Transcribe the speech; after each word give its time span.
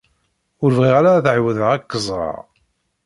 Ur 0.63 0.71
bɣiɣ 0.77 0.95
ara 0.99 1.11
ad 1.15 1.25
ɛawdeɣ 1.33 1.69
ad 1.75 1.83
k-ẓreɣ. 1.83 2.37